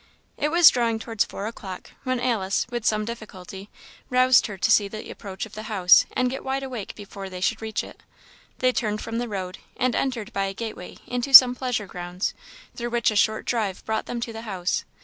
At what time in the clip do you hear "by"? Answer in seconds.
10.33-10.45